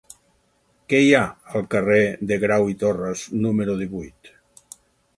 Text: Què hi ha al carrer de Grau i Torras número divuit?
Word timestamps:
Què 0.93 1.01
hi 1.07 1.11
ha 1.17 1.21
al 1.59 1.69
carrer 1.75 1.99
de 2.33 2.41
Grau 2.47 2.69
i 2.75 2.79
Torras 2.85 3.29
número 3.47 3.81
divuit? 3.87 4.37